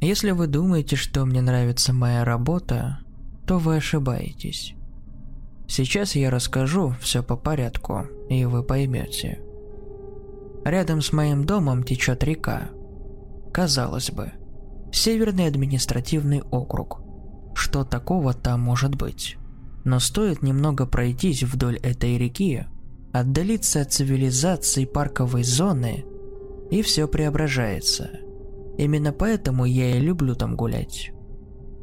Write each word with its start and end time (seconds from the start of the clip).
Если 0.00 0.30
вы 0.30 0.46
думаете, 0.46 0.96
что 0.96 1.24
мне 1.24 1.40
нравится 1.40 1.92
моя 1.92 2.24
работа, 2.24 3.00
то 3.46 3.58
вы 3.58 3.76
ошибаетесь. 3.76 4.74
Сейчас 5.66 6.14
я 6.14 6.30
расскажу 6.30 6.94
все 7.00 7.22
по 7.22 7.36
порядку, 7.36 8.06
и 8.28 8.44
вы 8.44 8.62
поймете. 8.62 9.40
Рядом 10.64 11.02
с 11.02 11.12
моим 11.12 11.44
домом 11.44 11.82
течет 11.82 12.24
река. 12.24 12.70
Казалось 13.52 14.10
бы, 14.10 14.32
Северный 14.92 15.46
административный 15.46 16.42
округ. 16.50 17.00
Что 17.54 17.84
такого 17.84 18.32
там 18.32 18.60
может 18.60 18.94
быть? 18.94 19.36
Но 19.84 20.00
стоит 20.00 20.42
немного 20.42 20.86
пройтись 20.86 21.42
вдоль 21.42 21.76
этой 21.76 22.16
реки, 22.18 22.64
отдалиться 23.12 23.82
от 23.82 23.92
цивилизации 23.92 24.86
парковой 24.86 25.44
зоны, 25.44 26.04
и 26.70 26.82
все 26.82 27.06
преображается. 27.06 28.10
Именно 28.78 29.12
поэтому 29.12 29.64
я 29.64 29.96
и 29.96 30.00
люблю 30.00 30.36
там 30.36 30.54
гулять. 30.54 31.10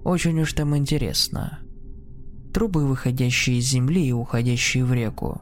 Очень 0.06 0.40
уж 0.40 0.54
там 0.54 0.78
интересно. 0.78 1.60
Трубы, 2.54 2.86
выходящие 2.86 3.58
из 3.58 3.66
земли 3.66 4.08
и 4.08 4.14
уходящие 4.14 4.86
в 4.86 4.94
реку. 4.94 5.42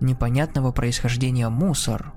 Непонятного 0.00 0.70
происхождения 0.70 1.48
мусор. 1.48 2.12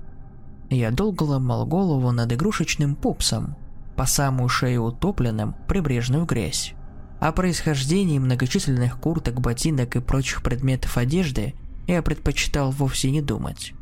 Я 0.70 0.92
долго 0.92 1.24
ломал 1.24 1.66
голову 1.66 2.12
над 2.12 2.32
игрушечным 2.32 2.94
пупсом, 2.94 3.56
по 3.96 4.06
самую 4.06 4.48
шею 4.48 4.84
утопленным 4.84 5.56
прибрежную 5.66 6.24
грязь. 6.24 6.74
О 7.18 7.32
происхождении 7.32 8.20
многочисленных 8.20 9.00
курток, 9.00 9.40
ботинок 9.40 9.96
и 9.96 10.00
прочих 10.00 10.40
предметов 10.40 10.96
одежды 10.96 11.54
я 11.88 12.00
предпочитал 12.00 12.70
вовсе 12.70 13.10
не 13.10 13.20
думать. 13.20 13.74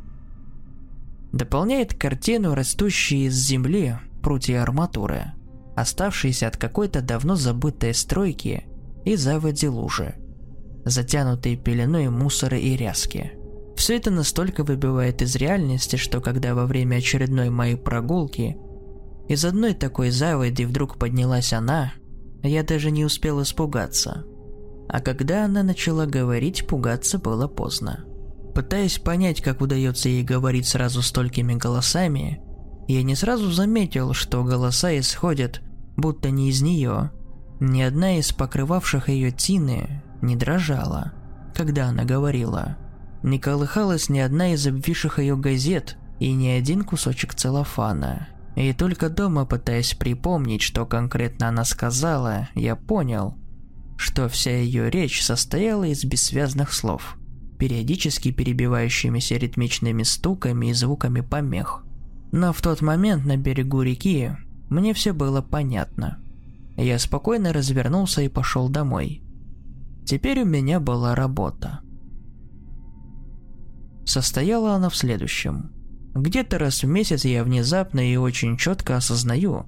Дополняет 1.31 1.93
картину 1.93 2.55
растущие 2.55 3.27
из 3.27 3.35
земли 3.35 3.97
прутья 4.21 4.61
арматуры, 4.61 5.33
оставшиеся 5.75 6.47
от 6.47 6.57
какой-то 6.57 7.01
давно 7.01 7.35
забытой 7.35 7.93
стройки 7.93 8.65
и 9.05 9.15
заводи 9.15 9.67
лужи, 9.67 10.15
затянутые 10.85 11.57
пеленой 11.57 12.09
мусора 12.09 12.57
и 12.57 12.75
ряски. 12.75 13.33
Все 13.75 13.97
это 13.97 14.11
настолько 14.11 14.63
выбивает 14.63 15.21
из 15.21 15.35
реальности, 15.35 15.95
что 15.95 16.21
когда 16.21 16.53
во 16.53 16.65
время 16.65 16.97
очередной 16.97 17.49
моей 17.49 17.75
прогулки 17.75 18.57
из 19.27 19.45
одной 19.45 19.73
такой 19.73 20.11
заводи 20.11 20.65
вдруг 20.65 20.97
поднялась 20.97 21.53
она, 21.53 21.93
я 22.43 22.63
даже 22.63 22.91
не 22.91 23.05
успел 23.05 23.41
испугаться. 23.41 24.25
А 24.89 24.99
когда 24.99 25.45
она 25.45 25.63
начала 25.63 26.05
говорить, 26.05 26.67
пугаться 26.67 27.17
было 27.17 27.47
поздно. 27.47 28.05
Пытаясь 28.53 28.99
понять, 28.99 29.41
как 29.41 29.61
удается 29.61 30.09
ей 30.09 30.23
говорить 30.23 30.67
сразу 30.67 31.01
столькими 31.01 31.53
голосами, 31.53 32.41
я 32.91 33.03
не 33.03 33.15
сразу 33.15 33.51
заметил, 33.51 34.13
что 34.13 34.43
голоса 34.43 34.97
исходят 34.97 35.61
будто 36.01 36.31
не 36.31 36.49
из 36.49 36.61
нее. 36.61 37.11
Ни 37.59 37.81
одна 37.81 38.17
из 38.17 38.31
покрывавших 38.31 39.09
ее 39.09 39.31
тины 39.31 40.03
не 40.21 40.35
дрожала, 40.35 41.13
когда 41.55 41.87
она 41.87 42.03
говорила. 42.03 42.77
Не 43.23 43.39
колыхалась 43.39 44.09
ни 44.09 44.19
одна 44.19 44.53
из 44.53 44.65
обвисших 44.65 45.19
ее 45.19 45.37
газет 45.37 45.97
и 46.19 46.33
ни 46.33 46.47
один 46.47 46.83
кусочек 46.83 47.35
целлофана. 47.35 48.27
И 48.55 48.73
только 48.73 49.09
дома, 49.09 49.45
пытаясь 49.45 49.93
припомнить, 49.93 50.61
что 50.61 50.85
конкретно 50.85 51.47
она 51.47 51.63
сказала, 51.63 52.49
я 52.55 52.75
понял, 52.75 53.37
что 53.95 54.27
вся 54.27 54.51
ее 54.51 54.89
речь 54.89 55.23
состояла 55.23 55.83
из 55.83 56.03
бессвязных 56.03 56.73
слов, 56.73 57.17
периодически 57.59 58.31
перебивающимися 58.31 59.35
ритмичными 59.37 60.03
стуками 60.03 60.67
и 60.67 60.73
звуками 60.73 61.21
помех. 61.21 61.85
Но 62.31 62.53
в 62.53 62.61
тот 62.61 62.81
момент 62.81 63.25
на 63.25 63.37
берегу 63.37 63.81
реки 63.81 64.31
мне 64.69 64.93
все 64.93 65.13
было 65.13 65.41
понятно. 65.41 66.19
Я 66.77 66.97
спокойно 66.97 67.51
развернулся 67.51 68.21
и 68.21 68.29
пошел 68.29 68.69
домой. 68.69 69.21
Теперь 70.05 70.41
у 70.41 70.45
меня 70.45 70.79
была 70.79 71.13
работа. 71.13 71.81
Состояла 74.05 74.73
она 74.73 74.89
в 74.89 74.95
следующем. 74.95 75.71
Где-то 76.13 76.57
раз 76.57 76.83
в 76.83 76.87
месяц 76.87 77.23
я 77.25 77.43
внезапно 77.43 77.99
и 77.99 78.15
очень 78.15 78.57
четко 78.57 78.97
осознаю, 78.97 79.65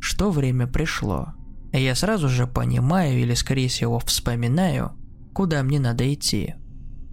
что 0.00 0.30
время 0.30 0.66
пришло. 0.66 1.34
Я 1.72 1.94
сразу 1.94 2.28
же 2.28 2.46
понимаю 2.46 3.20
или 3.20 3.34
скорее 3.34 3.68
всего 3.68 3.98
вспоминаю, 3.98 4.92
куда 5.32 5.62
мне 5.62 5.80
надо 5.80 6.12
идти. 6.12 6.54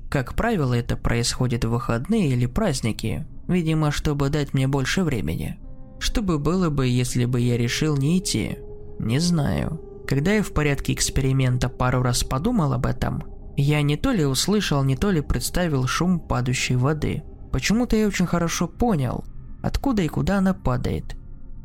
Как 0.09 0.35
правило, 0.35 0.73
это 0.73 0.97
происходит 0.97 1.65
в 1.65 1.69
выходные 1.69 2.29
или 2.29 2.45
праздники, 2.45 3.27
видимо, 3.51 3.91
чтобы 3.91 4.29
дать 4.29 4.53
мне 4.53 4.67
больше 4.67 5.03
времени. 5.03 5.59
Что 5.99 6.21
бы 6.21 6.39
было 6.39 6.69
бы, 6.69 6.87
если 6.87 7.25
бы 7.25 7.39
я 7.39 7.57
решил 7.57 7.97
не 7.97 8.17
идти? 8.17 8.57
Не 8.99 9.19
знаю. 9.19 9.79
Когда 10.07 10.33
я 10.33 10.43
в 10.43 10.51
порядке 10.51 10.93
эксперимента 10.93 11.69
пару 11.69 12.01
раз 12.01 12.23
подумал 12.23 12.73
об 12.73 12.85
этом, 12.85 13.23
я 13.55 13.81
не 13.81 13.97
то 13.97 14.11
ли 14.11 14.25
услышал, 14.25 14.83
не 14.83 14.95
то 14.95 15.11
ли 15.11 15.21
представил 15.21 15.85
шум 15.85 16.19
падающей 16.19 16.75
воды– 16.75 17.23
Почему-то 17.51 17.97
я 17.97 18.07
очень 18.07 18.25
хорошо 18.25 18.67
понял, 18.67 19.25
откуда 19.61 20.01
и 20.01 20.07
куда 20.07 20.37
она 20.37 20.53
падает, 20.53 21.15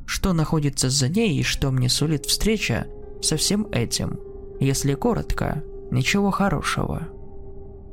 что 0.04 0.32
находится 0.32 0.90
за 0.90 1.08
ней 1.08 1.38
и 1.38 1.42
что 1.42 1.70
мне 1.70 1.88
сулит 1.88 2.26
встреча 2.26 2.86
со 3.22 3.36
всем 3.36 3.68
этим. 3.70 4.18
Если 4.58 4.94
коротко, 4.94 5.62
ничего 5.90 6.30
хорошего. 6.30 7.08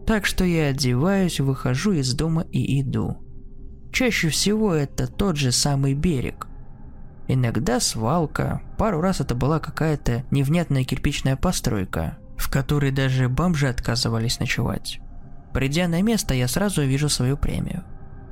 Так 0.07 0.25
что 0.25 0.43
я 0.43 0.67
одеваюсь, 0.67 1.39
выхожу 1.39 1.93
из 1.93 2.13
дома 2.13 2.45
и 2.51 2.81
иду. 2.81 3.17
Чаще 3.93 4.29
всего 4.29 4.73
это 4.73 5.05
тот 5.05 5.37
же 5.37 5.51
самый 5.51 5.93
берег. 5.93 6.47
Иногда 7.27 7.79
свалка, 7.79 8.63
пару 8.79 8.99
раз 9.01 9.21
это 9.21 9.35
была 9.35 9.59
какая-то 9.59 10.23
невнятная 10.31 10.83
кирпичная 10.83 11.35
постройка, 11.35 12.17
в 12.35 12.49
которой 12.49 12.89
даже 12.89 13.29
бомжи 13.29 13.69
отказывались 13.69 14.39
ночевать. 14.39 14.99
Придя 15.53 15.87
на 15.87 16.01
место, 16.01 16.33
я 16.33 16.47
сразу 16.47 16.81
вижу 16.81 17.07
свою 17.07 17.37
премию. 17.37 17.83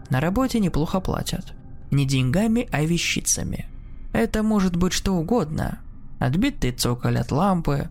На 0.10 0.20
работе 0.20 0.60
неплохо 0.60 1.00
платят. 1.00 1.54
Не 1.92 2.08
деньгами, 2.08 2.68
а 2.72 2.82
вещицами. 2.82 3.68
Это 4.14 4.42
может 4.42 4.76
быть 4.76 4.94
что 4.94 5.14
угодно. 5.14 5.78
Отбитый 6.20 6.72
цоколь 6.72 7.20
от 7.20 7.32
лампы, 7.32 7.90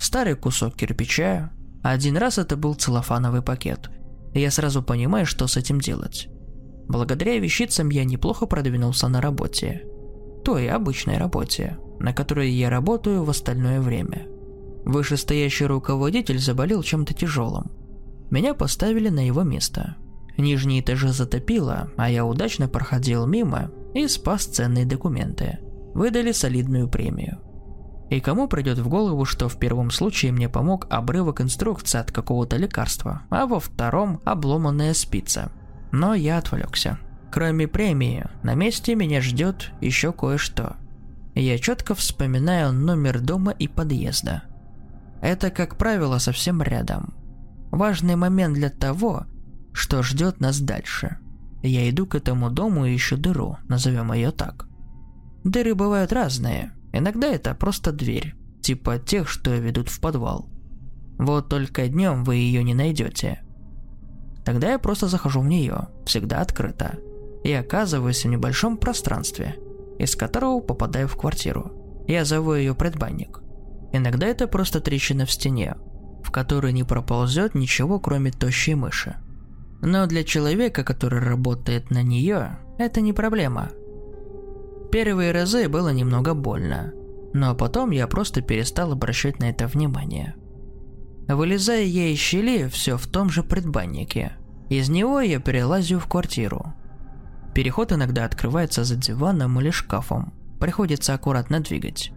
старый 0.00 0.34
кусок 0.34 0.74
кирпича. 0.74 1.52
Один 1.84 2.16
раз 2.16 2.38
это 2.38 2.56
был 2.56 2.74
целлофановый 2.74 3.42
пакет. 3.42 3.90
я 4.34 4.50
сразу 4.50 4.82
понимаю, 4.82 5.24
что 5.24 5.46
с 5.46 5.56
этим 5.56 5.80
делать. 5.80 6.28
Благодаря 6.88 7.38
вещицам 7.38 7.90
я 7.90 8.04
неплохо 8.04 8.46
продвинулся 8.46 9.08
на 9.08 9.20
работе. 9.20 9.86
Той 10.44 10.68
обычной 10.68 11.18
работе, 11.18 11.78
на 11.98 12.12
которой 12.12 12.50
я 12.50 12.70
работаю 12.70 13.24
в 13.24 13.30
остальное 13.30 13.80
время. 13.80 14.26
Вышестоящий 14.84 15.66
руководитель 15.66 16.38
заболел 16.38 16.82
чем-то 16.82 17.14
тяжелым. 17.14 17.70
Меня 18.30 18.54
поставили 18.54 19.08
на 19.08 19.24
его 19.24 19.42
место. 19.42 19.96
Нижние 20.36 20.80
этажи 20.80 21.12
затопило, 21.12 21.90
а 21.96 22.10
я 22.10 22.24
удачно 22.24 22.68
проходил 22.68 23.26
мимо 23.26 23.70
и 23.94 24.08
спас 24.08 24.46
ценные 24.46 24.86
документы. 24.86 25.58
Выдали 25.94 26.32
солидную 26.32 26.88
премию. 26.88 27.38
И 28.10 28.20
кому 28.20 28.48
придет 28.48 28.78
в 28.78 28.88
голову, 28.88 29.24
что 29.24 29.48
в 29.48 29.58
первом 29.58 29.90
случае 29.90 30.32
мне 30.32 30.48
помог 30.48 30.86
обрывок 30.90 31.40
инструкции 31.40 31.98
от 31.98 32.10
какого-то 32.10 32.56
лекарства, 32.56 33.22
а 33.30 33.46
во 33.46 33.60
втором 33.60 34.20
обломанная 34.24 34.94
спица. 34.94 35.52
Но 35.92 36.14
я 36.14 36.38
отвлекся. 36.38 36.98
Кроме 37.30 37.68
премии, 37.68 38.26
на 38.42 38.54
месте 38.54 38.94
меня 38.94 39.20
ждет 39.20 39.70
еще 39.80 40.12
кое-что. 40.12 40.76
Я 41.34 41.58
четко 41.58 41.94
вспоминаю 41.94 42.72
номер 42.72 43.20
дома 43.20 43.52
и 43.52 43.68
подъезда. 43.68 44.42
Это, 45.22 45.50
как 45.50 45.78
правило, 45.78 46.18
совсем 46.18 46.60
рядом 46.60 47.14
важный 47.72 48.16
момент 48.16 48.54
для 48.54 48.70
того, 48.70 49.26
что 49.72 50.02
ждет 50.02 50.38
нас 50.38 50.60
дальше. 50.60 51.18
Я 51.62 51.88
иду 51.88 52.06
к 52.06 52.14
этому 52.14 52.50
дому 52.50 52.86
и 52.86 52.94
ищу 52.94 53.16
дыру, 53.16 53.56
назовем 53.68 54.12
ее 54.12 54.30
так. 54.30 54.68
Дыры 55.42 55.74
бывают 55.74 56.12
разные. 56.12 56.72
Иногда 56.92 57.26
это 57.26 57.54
просто 57.54 57.90
дверь, 57.90 58.34
типа 58.60 58.98
тех, 58.98 59.28
что 59.28 59.54
ведут 59.54 59.88
в 59.88 59.98
подвал. 60.00 60.48
Вот 61.18 61.48
только 61.48 61.88
днем 61.88 62.24
вы 62.24 62.36
ее 62.36 62.62
не 62.62 62.74
найдете. 62.74 63.42
Тогда 64.52 64.72
я 64.72 64.78
просто 64.78 65.08
захожу 65.08 65.40
в 65.40 65.46
нее, 65.46 65.88
всегда 66.04 66.42
открыто, 66.42 66.98
и 67.42 67.50
оказываюсь 67.54 68.22
в 68.22 68.28
небольшом 68.28 68.76
пространстве, 68.76 69.56
из 69.98 70.14
которого 70.14 70.60
попадаю 70.60 71.08
в 71.08 71.16
квартиру. 71.16 71.72
Я 72.06 72.26
зову 72.26 72.52
ее 72.52 72.74
предбанник. 72.74 73.40
Иногда 73.94 74.26
это 74.26 74.46
просто 74.48 74.80
трещина 74.82 75.24
в 75.24 75.30
стене, 75.32 75.76
в 76.22 76.30
которой 76.30 76.74
не 76.74 76.84
проползет 76.84 77.54
ничего, 77.54 77.98
кроме 77.98 78.30
тощей 78.30 78.74
мыши. 78.74 79.16
Но 79.80 80.04
для 80.04 80.22
человека, 80.22 80.84
который 80.84 81.20
работает 81.20 81.88
на 81.88 82.02
нее, 82.02 82.58
это 82.76 83.00
не 83.00 83.14
проблема. 83.14 83.70
Первые 84.90 85.32
разы 85.32 85.66
было 85.70 85.94
немного 85.94 86.34
больно, 86.34 86.92
но 87.32 87.54
потом 87.54 87.90
я 87.90 88.06
просто 88.06 88.42
перестал 88.42 88.92
обращать 88.92 89.38
на 89.38 89.48
это 89.48 89.66
внимание. 89.66 90.34
Вылезая 91.26 91.84
я 91.84 92.08
из 92.08 92.18
щели 92.18 92.68
все 92.68 92.98
в 92.98 93.06
том 93.06 93.30
же 93.30 93.42
предбаннике. 93.42 94.36
Из 94.72 94.88
него 94.88 95.20
я 95.20 95.38
перелазю 95.38 95.98
в 95.98 96.06
квартиру. 96.06 96.72
Переход 97.52 97.92
иногда 97.92 98.24
открывается 98.24 98.84
за 98.84 98.96
диваном 98.96 99.60
или 99.60 99.70
шкафом. 99.70 100.32
Приходится 100.58 101.12
аккуратно 101.12 101.60
двигать. 101.60 102.10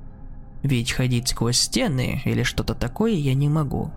Ведь 0.63 0.93
ходить 0.93 1.27
сквозь 1.27 1.57
стены 1.57 2.21
или 2.23 2.43
что-то 2.43 2.73
такое 2.73 3.11
я 3.11 3.33
не 3.33 3.49
могу. 3.49 3.91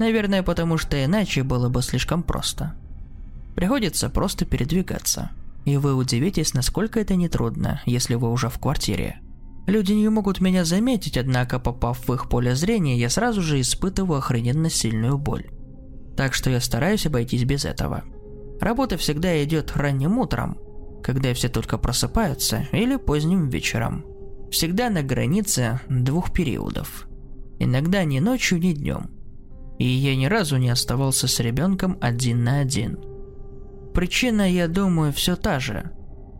Наверное, 0.00 0.42
потому 0.42 0.78
что 0.78 0.96
иначе 1.04 1.44
было 1.44 1.68
бы 1.68 1.80
слишком 1.80 2.24
просто. 2.24 2.74
Приходится 3.54 4.10
просто 4.10 4.46
передвигаться. 4.46 5.30
И 5.64 5.76
вы 5.76 5.94
удивитесь, 5.94 6.54
насколько 6.54 6.98
это 6.98 7.14
нетрудно, 7.14 7.82
если 7.86 8.16
вы 8.16 8.32
уже 8.32 8.48
в 8.48 8.58
квартире. 8.58 9.20
Люди 9.68 9.92
не 9.92 10.08
могут 10.08 10.40
меня 10.40 10.64
заметить, 10.64 11.16
однако 11.16 11.60
попав 11.60 12.08
в 12.08 12.12
их 12.12 12.28
поле 12.28 12.56
зрения, 12.56 12.98
я 12.98 13.08
сразу 13.08 13.42
же 13.42 13.60
испытываю 13.60 14.18
охрененно 14.18 14.70
сильную 14.70 15.18
боль. 15.18 15.46
Так 16.16 16.34
что 16.34 16.50
я 16.50 16.60
стараюсь 16.60 17.06
обойтись 17.06 17.44
без 17.44 17.64
этого. 17.64 18.04
Работа 18.60 18.96
всегда 18.96 19.42
идет 19.42 19.72
ранним 19.76 20.18
утром, 20.18 20.58
когда 21.02 21.34
все 21.34 21.48
только 21.48 21.78
просыпаются, 21.78 22.68
или 22.72 22.96
поздним 22.96 23.48
вечером. 23.48 24.04
Всегда 24.50 24.90
на 24.90 25.02
границе 25.02 25.80
двух 25.88 26.32
периодов. 26.32 27.08
Иногда 27.58 28.04
ни 28.04 28.18
ночью, 28.18 28.58
ни 28.58 28.72
днем. 28.72 29.10
И 29.78 29.86
я 29.86 30.14
ни 30.14 30.26
разу 30.26 30.58
не 30.58 30.68
оставался 30.68 31.26
с 31.26 31.40
ребенком 31.40 31.98
один 32.00 32.44
на 32.44 32.60
один. 32.60 32.98
Причина, 33.94 34.50
я 34.50 34.68
думаю, 34.68 35.12
все 35.12 35.36
та 35.36 35.58
же. 35.58 35.90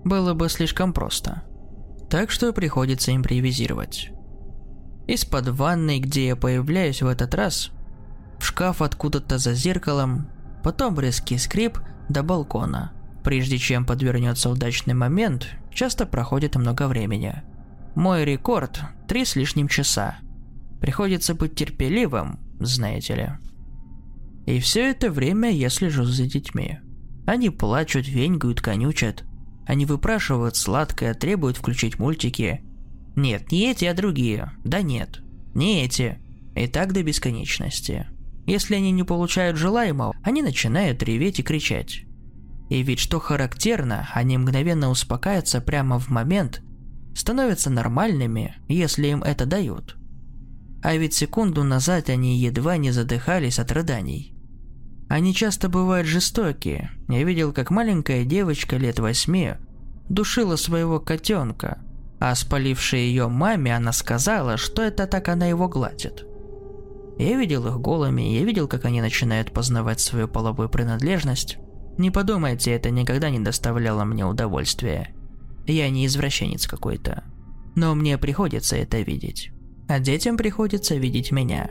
Было 0.05 0.35
бы 0.35 0.49
слишком 0.49 0.93
просто. 0.93 1.43
Так 2.11 2.31
что 2.31 2.53
приходится 2.53 3.15
импровизировать. 3.15 4.11
Из-под 5.07 5.49
ванной, 5.49 5.99
где 5.99 6.29
я 6.29 6.37
появляюсь 6.37 7.03
в 7.03 7.07
этот 7.07 7.35
раз, 7.35 7.71
в 8.43 8.47
шкаф 8.47 8.83
откуда-то 8.83 9.39
за 9.39 9.55
зеркалом, 9.55 10.27
потом 10.65 10.99
резкий 10.99 11.39
скрип 11.39 11.79
до 12.09 12.25
балкона. 12.25 12.93
Прежде 13.23 13.57
чем 13.57 13.87
подвернется 13.87 14.51
удачный 14.51 14.95
момент, 14.95 15.49
часто 15.73 16.07
проходит 16.07 16.57
много 16.57 16.89
времени. 16.89 17.43
Мой 17.95 18.25
рекорд– 18.25 18.81
три 19.09 19.25
с 19.25 19.37
лишним 19.37 19.69
часа. 19.69 20.17
Приходится 20.81 21.35
быть 21.37 21.55
терпеливым, 21.55 22.41
знаете 22.59 23.15
ли. 23.15 23.31
И 24.47 24.59
все 24.59 24.91
это 24.91 25.13
время 25.13 25.53
я 25.53 25.71
слежу 25.71 26.03
за 26.03 26.27
детьми. 26.27 26.81
Они 27.25 27.49
плачут, 27.49 28.09
венькают, 28.09 28.61
конючат. 28.61 29.23
Они 29.69 29.87
выпрашивают 29.87 30.57
сладкое, 30.57 31.15
требуют 31.15 31.59
включить 31.59 32.01
мультики. 32.01 32.61
Нет, 33.15 33.53
не 33.53 33.71
эти, 33.71 33.85
а 33.85 33.95
другие. 33.95 34.51
Да 34.65 34.83
нет, 34.83 35.21
не 35.55 35.85
эти. 35.85 36.19
И 36.57 36.67
так 36.67 36.93
до 36.93 37.05
бесконечности. 37.05 38.09
Если 38.47 38.75
они 38.75 38.91
не 38.91 39.05
получают 39.05 39.57
желаемого, 39.57 40.15
они 40.23 40.43
начинают 40.43 41.03
реветь 41.03 41.39
и 41.39 41.43
кричать. 41.43 42.05
И 42.69 42.83
ведь 42.83 42.99
что 42.99 43.21
характерно, 43.21 44.09
они 44.13 44.39
мгновенно 44.39 44.89
успокаиваются 44.89 45.61
прямо 45.61 45.99
в 45.99 46.09
момент, 46.09 46.63
становятся 47.15 47.71
нормальными, 47.71 48.57
если 48.69 49.09
им 49.09 49.23
это 49.23 49.47
дают. 49.47 49.97
А 50.83 50.97
ведь 50.97 51.15
секунду 51.15 51.63
назад 51.63 52.09
они 52.09 52.39
едва 52.39 52.77
не 52.77 52.91
задыхались 52.91 53.59
от 53.59 53.71
рыданий. 53.71 54.35
Они 55.09 55.35
часто 55.35 55.69
бывают 55.69 56.09
жестокие. 56.09 56.91
Я 57.09 57.23
видел, 57.23 57.53
как 57.53 57.71
маленькая 57.71 58.25
девочка 58.25 58.77
лет 58.77 58.99
восьми 58.99 59.53
душила 60.09 60.57
своего 60.57 60.99
котенка, 61.01 61.79
а 62.19 62.35
спалившей 62.35 63.01
ее 63.01 63.29
маме 63.29 63.77
она 63.77 63.93
сказала, 63.93 64.57
что 64.57 64.83
это 64.83 65.07
так 65.07 65.29
она 65.29 65.47
его 65.47 65.69
гладит. 65.69 66.25
Я 67.23 67.37
видел 67.37 67.69
их 67.69 67.79
голыми, 67.79 68.23
я 68.23 68.43
видел, 68.43 68.67
как 68.67 68.85
они 68.85 69.01
начинают 69.01 69.53
познавать 69.53 70.01
свою 70.01 70.27
половую 70.27 70.69
принадлежность. 70.69 71.57
Не 71.97 72.11
подумайте, 72.11 72.73
это 72.73 72.91
никогда 72.91 73.31
не 73.31 73.39
доставляло 73.39 74.03
мне 74.03 74.27
удовольствия. 74.27 75.15
Я 75.65 75.89
не 75.89 76.05
извращенец 76.07 76.67
какой-то. 76.67 77.23
Но 77.77 77.95
мне 77.95 78.19
приходится 78.19 78.75
это 78.75 79.01
видеть. 79.03 79.53
А 79.89 80.01
детям 80.01 80.37
приходится 80.37 80.97
видеть 80.97 81.31
меня. 81.31 81.71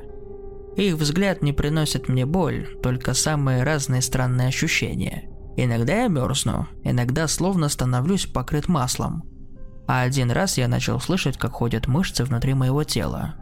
Их 0.78 0.96
взгляд 0.96 1.42
не 1.42 1.52
приносит 1.52 2.08
мне 2.08 2.26
боль, 2.26 2.78
только 2.82 3.14
самые 3.14 3.64
разные 3.64 4.02
странные 4.02 4.48
ощущения. 4.48 5.30
Иногда 5.58 6.04
я 6.04 6.08
мерзну, 6.08 6.70
иногда 6.86 7.28
словно 7.28 7.68
становлюсь 7.68 8.26
покрыт 8.26 8.70
маслом. 8.70 9.24
А 9.86 10.04
один 10.04 10.32
раз 10.32 10.58
я 10.58 10.70
начал 10.70 11.02
слышать, 11.02 11.38
как 11.38 11.52
ходят 11.52 11.88
мышцы 11.88 12.24
внутри 12.24 12.54
моего 12.54 12.86
тела. 12.86 13.36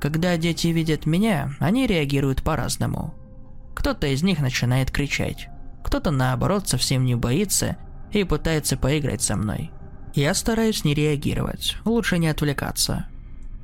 Когда 0.00 0.36
дети 0.36 0.68
видят 0.68 1.04
меня, 1.04 1.52
они 1.58 1.86
реагируют 1.86 2.42
по-разному. 2.42 3.14
Кто-то 3.74 4.06
из 4.06 4.22
них 4.22 4.40
начинает 4.40 4.90
кричать, 4.90 5.48
кто-то 5.84 6.10
наоборот 6.10 6.68
совсем 6.68 7.04
не 7.04 7.14
боится 7.14 7.76
и 8.12 8.24
пытается 8.24 8.76
поиграть 8.76 9.22
со 9.22 9.36
мной. 9.36 9.70
Я 10.14 10.34
стараюсь 10.34 10.84
не 10.84 10.94
реагировать, 10.94 11.76
лучше 11.84 12.18
не 12.18 12.28
отвлекаться. 12.28 13.06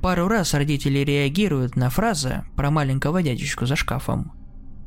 Пару 0.01 0.27
раз 0.27 0.53
родители 0.53 0.99
реагируют 0.99 1.75
на 1.75 1.89
фразы 1.89 2.43
про 2.55 2.69
маленького 2.69 3.21
дядечку 3.23 3.65
за 3.65 3.75
шкафом. 3.75 4.31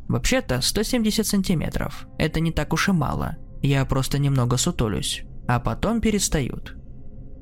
Вообще-то 0.08 0.60
170 0.60 1.26
сантиметров. 1.26 2.06
Это 2.18 2.40
не 2.40 2.52
так 2.52 2.72
уж 2.72 2.88
и 2.88 2.92
мало. 2.92 3.36
Я 3.60 3.84
просто 3.84 4.18
немного 4.18 4.56
сутулюсь, 4.56 5.22
а 5.46 5.60
потом 5.60 6.00
перестают. 6.00 6.76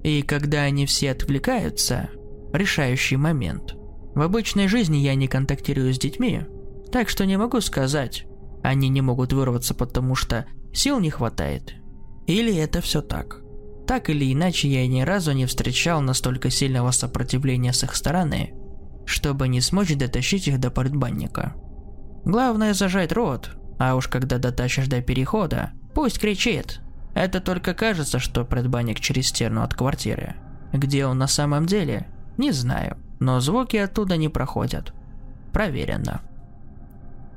И 0.02 0.22
когда 0.22 0.62
они 0.62 0.87
все 0.87 1.12
отвлекаются, 1.12 2.08
решающий 2.52 3.16
момент. 3.16 3.77
В 4.19 4.23
обычной 4.23 4.67
жизни 4.67 4.97
я 4.97 5.15
не 5.15 5.29
контактирую 5.29 5.94
с 5.94 5.99
детьми, 5.99 6.41
так 6.91 7.09
что 7.09 7.25
не 7.25 7.37
могу 7.37 7.61
сказать, 7.61 8.26
они 8.65 8.88
не 8.88 9.00
могут 9.00 9.32
вырваться, 9.32 9.75
потому 9.75 10.17
что 10.17 10.44
сил 10.73 10.99
не 10.99 11.09
хватает. 11.09 11.76
Или 12.26 12.53
это 12.56 12.81
все 12.81 13.00
так. 13.00 13.43
Так 13.87 14.11
или 14.11 14.32
иначе, 14.32 14.67
я 14.67 14.85
ни 14.88 15.03
разу 15.03 15.31
не 15.31 15.47
встречал 15.47 16.00
настолько 16.00 16.50
сильного 16.50 16.91
сопротивления 16.91 17.73
с 17.73 17.85
их 17.85 17.94
стороны, 17.94 18.55
чтобы 19.06 19.47
не 19.47 19.61
смочь 19.61 19.94
дотащить 19.94 20.49
их 20.49 20.59
до 20.59 20.73
предбанника. 20.73 21.55
Главное 22.25 22.75
зажать 22.75 23.12
рот, 23.12 23.50
а 23.79 23.94
уж 23.94 24.09
когда 24.09 24.38
дотащишь 24.38 24.88
до 24.88 25.00
перехода, 25.00 25.70
пусть 25.94 26.19
кричит. 26.19 26.81
Это 27.15 27.41
только 27.41 27.73
кажется, 27.73 28.19
что 28.19 28.44
предбанник 28.44 28.99
через 28.99 29.29
стену 29.29 29.62
от 29.62 29.75
квартиры. 29.75 30.35
Где 30.73 31.06
он 31.06 31.19
на 31.19 31.29
самом 31.29 31.67
деле, 31.67 32.09
не 32.37 32.50
знаю, 32.50 32.99
но 33.20 33.41
звуки 33.41 33.76
оттуда 33.76 34.17
не 34.17 34.29
проходят. 34.29 34.93
Проверено. 35.53 36.23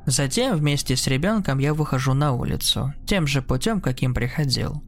Затем 0.05 0.57
вместе 0.57 0.95
с 0.95 1.07
ребенком 1.07 1.59
я 1.59 1.73
выхожу 1.73 2.13
на 2.13 2.33
улицу, 2.33 2.93
тем 3.05 3.27
же 3.27 3.41
путем, 3.41 3.81
каким 3.81 4.13
приходил. 4.13 4.83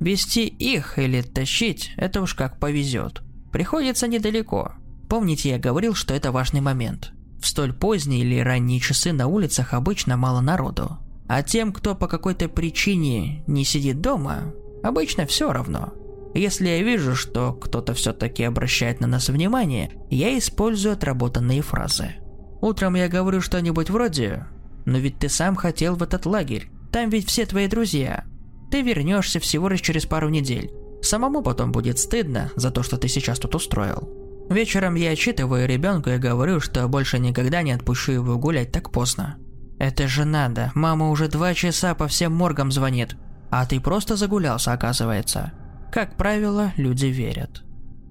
Вести 0.00 0.46
их 0.46 0.98
или 0.98 1.22
тащить– 1.22 1.92
это 1.96 2.20
уж 2.20 2.34
как 2.34 2.58
повезет. 2.58 3.22
Приходится 3.52 4.08
недалеко. 4.08 4.72
Помните, 5.08 5.50
я 5.50 5.58
говорил, 5.58 5.94
что 5.94 6.12
это 6.12 6.32
важный 6.32 6.60
момент. 6.60 7.12
В 7.40 7.46
столь 7.46 7.72
поздние 7.72 8.20
или 8.20 8.40
ранние 8.40 8.80
часы 8.80 9.12
на 9.12 9.28
улицах 9.28 9.72
обычно 9.72 10.16
мало 10.16 10.40
народу. 10.40 10.98
А 11.28 11.42
тем, 11.42 11.72
кто 11.72 11.94
по 11.94 12.08
какой-то 12.08 12.48
причине 12.48 13.42
не 13.46 13.64
сидит 13.64 14.00
дома, 14.00 14.52
обычно 14.82 15.26
все 15.26 15.52
равно. 15.52 15.92
Если 16.36 16.68
я 16.68 16.82
вижу, 16.82 17.16
что 17.16 17.54
кто-то 17.54 17.94
все-таки 17.94 18.42
обращает 18.44 19.00
на 19.00 19.06
нас 19.06 19.30
внимание, 19.30 19.90
я 20.10 20.36
использую 20.36 20.92
отработанные 20.92 21.62
фразы. 21.62 22.16
Утром 22.60 22.94
я 22.94 23.08
говорю 23.08 23.40
что-нибудь 23.40 23.88
вроде 23.88 24.46
«Но 24.84 24.98
ведь 24.98 25.18
ты 25.18 25.30
сам 25.30 25.56
хотел 25.56 25.96
в 25.96 26.02
этот 26.02 26.26
лагерь, 26.26 26.68
там 26.92 27.08
ведь 27.08 27.26
все 27.26 27.46
твои 27.46 27.68
друзья, 27.68 28.24
ты 28.70 28.82
вернешься 28.82 29.40
всего 29.40 29.68
лишь 29.68 29.80
через 29.80 30.04
пару 30.04 30.28
недель. 30.28 30.70
Самому 31.00 31.42
потом 31.42 31.72
будет 31.72 31.98
стыдно 31.98 32.50
за 32.54 32.70
то, 32.70 32.82
что 32.82 32.98
ты 32.98 33.08
сейчас 33.08 33.38
тут 33.38 33.54
устроил. 33.54 34.08
Вечером 34.50 34.94
я 34.94 35.10
отчитываю 35.10 35.66
ребенка 35.66 36.16
и 36.16 36.18
говорю, 36.18 36.60
что 36.60 36.86
больше 36.86 37.18
никогда 37.18 37.62
не 37.62 37.72
отпущу 37.72 38.12
его 38.12 38.38
гулять 38.38 38.72
так 38.72 38.92
поздно. 38.92 39.38
Это 39.78 40.06
же 40.06 40.26
надо, 40.26 40.70
мама 40.74 41.08
уже 41.10 41.28
два 41.28 41.54
часа 41.54 41.94
по 41.94 42.06
всем 42.08 42.34
моргам 42.34 42.70
звонит, 42.70 43.16
а 43.50 43.64
ты 43.64 43.80
просто 43.80 44.16
загулялся, 44.16 44.72
оказывается. 44.72 45.52
Как 45.96 46.14
правило, 46.18 46.74
люди 46.76 47.06
верят. 47.06 47.64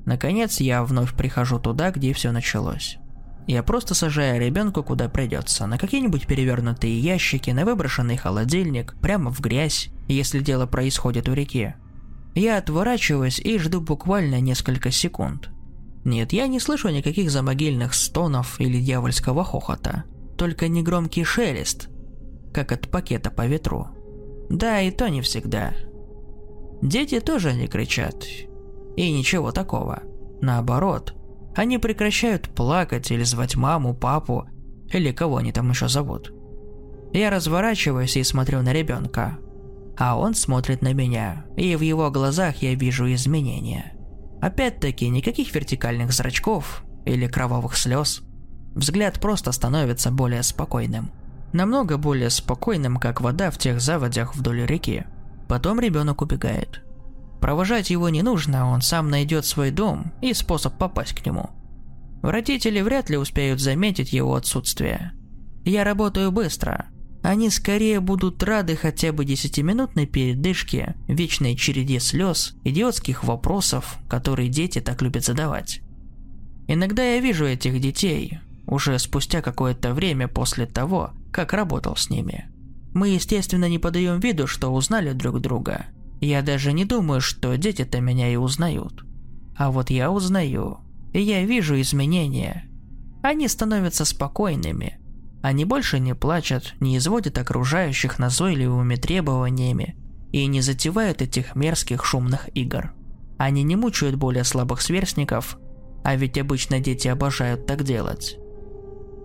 Наконец, 0.07 0.59
я 0.59 0.83
вновь 0.83 1.13
прихожу 1.13 1.59
туда, 1.59 1.91
где 1.91 2.13
все 2.13 2.31
началось. 2.31 2.97
Я 3.45 3.61
просто 3.61 3.93
сажаю 3.93 4.41
ребенка 4.41 4.81
куда 4.81 5.07
придется, 5.07 5.67
на 5.67 5.77
какие-нибудь 5.77 6.25
перевернутые 6.25 6.99
ящики, 6.99 7.51
на 7.51 7.63
выброшенный 7.63 8.17
холодильник, 8.17 8.95
прямо 9.01 9.31
в 9.31 9.39
грязь, 9.39 9.89
если 10.07 10.39
дело 10.39 10.65
происходит 10.65 11.29
у 11.29 11.33
реки. 11.33 11.75
Я 12.33 12.57
отворачиваюсь 12.57 13.37
и 13.37 13.59
жду 13.59 13.81
буквально 13.81 14.41
несколько 14.41 14.89
секунд. 14.89 15.51
Нет, 16.03 16.33
я 16.33 16.47
не 16.47 16.59
слышу 16.59 16.89
никаких 16.89 17.29
замогильных 17.29 17.93
стонов 17.93 18.59
или 18.59 18.81
дьявольского 18.81 19.43
хохота. 19.43 20.05
Только 20.39 20.69
негромкий 20.69 21.23
шелест, 21.23 21.89
как 22.51 22.71
от 22.71 22.89
пакета 22.89 23.29
по 23.29 23.45
ветру. 23.45 23.89
Да, 24.49 24.81
и 24.81 24.89
то 24.89 25.07
не 25.07 25.21
всегда. 25.21 25.75
Дети 26.81 27.19
тоже 27.19 27.53
не 27.53 27.67
кричат. 27.67 28.25
И 28.95 29.11
ничего 29.11 29.51
такого. 29.51 30.03
Наоборот, 30.41 31.15
они 31.55 31.77
прекращают 31.77 32.49
плакать 32.49 33.11
или 33.11 33.23
звать 33.23 33.55
маму, 33.55 33.93
папу, 33.93 34.47
или 34.91 35.11
кого 35.11 35.37
они 35.37 35.51
там 35.51 35.69
еще 35.69 35.87
зовут. 35.87 36.33
Я 37.13 37.29
разворачиваюсь 37.29 38.17
и 38.17 38.23
смотрю 38.23 38.61
на 38.61 38.73
ребенка, 38.73 39.37
а 39.97 40.17
он 40.17 40.35
смотрит 40.35 40.81
на 40.81 40.93
меня, 40.93 41.45
и 41.55 41.75
в 41.75 41.81
его 41.81 42.11
глазах 42.11 42.57
я 42.57 42.75
вижу 42.75 43.11
изменения. 43.13 43.93
Опять-таки, 44.41 45.07
никаких 45.07 45.55
вертикальных 45.55 46.11
зрачков 46.11 46.83
или 47.05 47.27
кровавых 47.27 47.77
слез. 47.77 48.21
Взгляд 48.75 49.21
просто 49.21 49.53
становится 49.53 50.11
более 50.11 50.43
спокойным. 50.43 51.11
Намного 51.53 51.97
более 51.97 52.29
спокойным, 52.29 52.97
как 52.97 53.21
вода 53.21 53.49
в 53.49 53.57
тех 53.57 53.79
заводях 53.79 54.35
вдоль 54.35 54.65
реки. 54.65 55.05
Потом 55.47 55.79
ребенок 55.79 56.21
убегает. 56.21 56.81
Провожать 57.41 57.89
его 57.89 58.09
не 58.09 58.23
нужно, 58.23 58.69
он 58.69 58.81
сам 58.81 59.09
найдет 59.09 59.45
свой 59.45 59.71
дом 59.71 60.13
и 60.21 60.33
способ 60.33 60.77
попасть 60.77 61.13
к 61.13 61.25
нему. 61.25 61.49
Родители 62.23 62.81
вряд 62.81 63.09
ли 63.09 63.17
успеют 63.17 63.59
заметить 63.59 64.13
его 64.13 64.33
отсутствие. 64.35 65.13
Я 65.63 65.83
работаю 65.83 66.31
быстро. 66.31 66.87
Они 67.21 67.49
скорее 67.49 67.99
будут 67.99 68.41
рады 68.43 68.75
хотя 68.75 69.11
бы 69.11 69.25
десятиминутной 69.25 70.05
передышке, 70.05 70.95
вечной 71.07 71.55
череде 71.55 71.99
слез, 71.99 72.55
идиотских 72.63 73.23
вопросов, 73.23 73.97
которые 74.07 74.49
дети 74.49 74.79
так 74.79 75.01
любят 75.01 75.25
задавать. 75.25 75.81
Иногда 76.67 77.03
я 77.03 77.19
вижу 77.19 77.45
этих 77.45 77.79
детей, 77.79 78.39
уже 78.65 78.97
спустя 78.99 79.41
какое-то 79.41 79.93
время 79.93 80.27
после 80.27 80.65
того, 80.65 81.11
как 81.31 81.53
работал 81.53 81.95
с 81.95 82.09
ними. 82.09 82.49
Мы, 82.95 83.09
естественно, 83.09 83.67
не 83.67 83.77
подаем 83.77 84.21
виду, 84.21 84.47
что 84.47 84.69
узнали 84.69 85.11
друг 85.11 85.41
друга. 85.41 85.87
Я 86.21 86.41
даже 86.41 86.71
не 86.71 86.85
думаю, 86.85 87.19
что 87.19 87.53
дети-то 87.57 87.99
меня 87.99 88.31
и 88.31 88.37
узнают. 88.37 89.03
А 89.57 89.69
вот 89.69 89.89
я 89.89 90.09
узнаю. 90.09 90.77
И 91.11 91.21
я 91.21 91.43
вижу 91.43 91.79
изменения. 91.81 92.69
Они 93.21 93.49
становятся 93.49 94.05
спокойными. 94.05 94.97
Они 95.43 95.65
больше 95.65 95.99
не 95.99 96.15
плачут, 96.15 96.73
не 96.79 96.97
изводят 96.97 97.37
окружающих 97.37 98.17
назойливыми 98.17 98.95
требованиями 98.95 99.97
и 100.31 100.45
не 100.45 100.61
затевают 100.61 101.21
этих 101.21 101.53
мерзких 101.53 102.05
шумных 102.05 102.47
игр. 102.55 102.93
Они 103.37 103.63
не 103.63 103.75
мучают 103.75 104.15
более 104.15 104.45
слабых 104.45 104.81
сверстников, 104.81 105.57
а 106.05 106.15
ведь 106.15 106.37
обычно 106.37 106.79
дети 106.79 107.09
обожают 107.09 107.65
так 107.65 107.83
делать. 107.83 108.37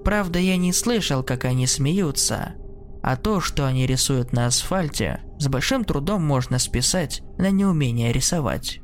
Правда, 0.04 0.40
я 0.40 0.56
не 0.56 0.72
слышал, 0.72 1.22
как 1.22 1.44
они 1.44 1.68
смеются, 1.68 2.54
а 3.02 3.16
то, 3.16 3.40
что 3.40 3.66
они 3.66 3.86
рисуют 3.86 4.32
на 4.32 4.46
асфальте, 4.46 5.20
с 5.38 5.48
большим 5.48 5.84
трудом 5.84 6.24
можно 6.24 6.58
списать 6.58 7.22
на 7.38 7.50
неумение 7.50 8.12
рисовать. 8.12 8.80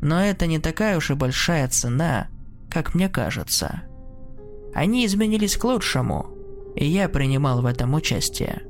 Но 0.00 0.22
это 0.22 0.46
не 0.46 0.58
такая 0.58 0.96
уж 0.96 1.10
и 1.10 1.14
большая 1.14 1.68
цена, 1.68 2.28
как 2.70 2.94
мне 2.94 3.08
кажется. 3.08 3.82
Они 4.74 5.06
изменились 5.06 5.56
к 5.56 5.64
лучшему, 5.64 6.28
и 6.76 6.86
я 6.86 7.08
принимал 7.08 7.62
в 7.62 7.66
этом 7.66 7.94
участие. 7.94 8.62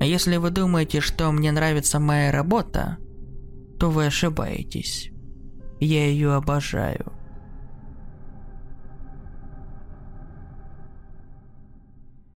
Если 0.00 0.36
вы 0.36 0.50
думаете, 0.50 1.00
что 1.00 1.32
мне 1.32 1.52
нравится 1.52 1.98
моя 1.98 2.30
работа, 2.30 2.98
то 3.78 3.90
вы 3.90 4.06
ошибаетесь. 4.06 5.10
Я 5.80 6.06
ее 6.06 6.34
обожаю. 6.34 7.15